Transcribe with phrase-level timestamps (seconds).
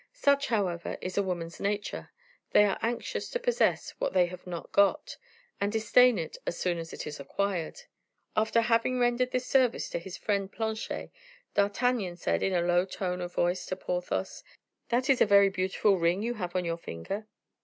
[0.15, 2.09] Such, however, is a woman's nature;
[2.53, 5.15] they are anxious to possess what they have not got,
[5.61, 7.81] and disdain it as soon as it is acquired.
[8.35, 11.11] After having rendered this service to his friend Planchet,
[11.53, 14.43] D'Artagnan said in a low tone of voice to Porthos:
[14.89, 17.27] "That is a very beautiful ring you have on your finger."